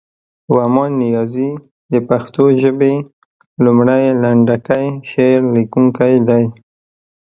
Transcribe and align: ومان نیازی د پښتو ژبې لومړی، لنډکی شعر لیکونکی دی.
ومان 0.55 0.91
نیازی 1.03 1.49
د 1.91 1.93
پښتو 2.09 2.43
ژبې 2.61 2.93
لومړی، 3.63 4.03
لنډکی 4.23 4.85
شعر 5.11 5.41
لیکونکی 5.55 6.13
دی. 6.27 6.43